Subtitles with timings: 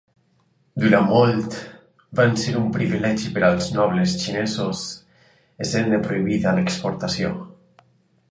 [0.83, 1.57] Durant molt
[2.19, 4.81] van ser un privilegi per als nobles xinesos,
[5.65, 7.31] essent-ne prohibida l'exportació.